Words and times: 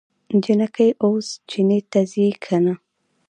جينکۍ 0.43 0.89
اوس 1.03 1.27
چينې 1.49 1.79
ته 1.91 1.99
ځي 2.11 2.27
که 2.43 2.55
نه؟ 2.63 2.73